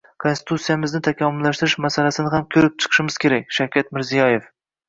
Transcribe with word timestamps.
Konstitutsiyamizni 0.23 1.01
takomillashtirish 1.07 1.75
masalasini 1.87 2.31
ham 2.37 2.47
ko‘rib 2.57 2.81
chiqishimiz 2.85 3.21
kerak— 3.25 3.49
Shavkat 3.59 3.97
Mirziyoyev 4.01 4.53